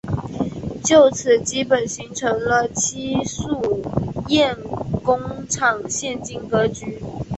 [0.83, 3.83] 就此基本形成了戚墅
[4.27, 4.51] 堰
[5.03, 6.99] 工厂现今格局。